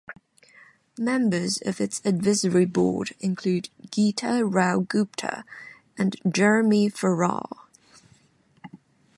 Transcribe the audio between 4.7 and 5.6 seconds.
Gupta